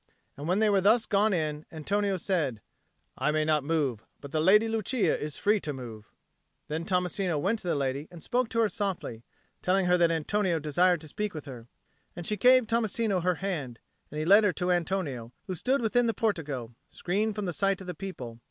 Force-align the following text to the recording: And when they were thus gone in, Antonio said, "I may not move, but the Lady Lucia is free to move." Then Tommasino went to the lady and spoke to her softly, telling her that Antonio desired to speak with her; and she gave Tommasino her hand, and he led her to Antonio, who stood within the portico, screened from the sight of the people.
And 0.35 0.47
when 0.47 0.57
they 0.57 0.67
were 0.71 0.81
thus 0.81 1.05
gone 1.05 1.31
in, 1.31 1.63
Antonio 1.71 2.17
said, 2.17 2.59
"I 3.19 3.29
may 3.29 3.45
not 3.45 3.63
move, 3.63 4.03
but 4.19 4.31
the 4.31 4.41
Lady 4.41 4.67
Lucia 4.67 5.15
is 5.21 5.37
free 5.37 5.59
to 5.59 5.73
move." 5.73 6.09
Then 6.69 6.85
Tommasino 6.85 7.37
went 7.37 7.59
to 7.59 7.67
the 7.67 7.75
lady 7.75 8.07
and 8.09 8.23
spoke 8.23 8.49
to 8.49 8.61
her 8.61 8.67
softly, 8.67 9.23
telling 9.61 9.85
her 9.85 9.99
that 9.99 10.09
Antonio 10.09 10.57
desired 10.57 11.01
to 11.01 11.07
speak 11.07 11.35
with 11.35 11.45
her; 11.45 11.67
and 12.15 12.25
she 12.25 12.35
gave 12.35 12.65
Tommasino 12.65 13.19
her 13.21 13.35
hand, 13.45 13.77
and 14.09 14.17
he 14.17 14.25
led 14.25 14.43
her 14.43 14.53
to 14.53 14.71
Antonio, 14.71 15.33
who 15.45 15.53
stood 15.53 15.81
within 15.81 16.07
the 16.07 16.15
portico, 16.15 16.73
screened 16.89 17.35
from 17.35 17.45
the 17.45 17.53
sight 17.53 17.79
of 17.79 17.85
the 17.85 17.93
people. 17.93 18.39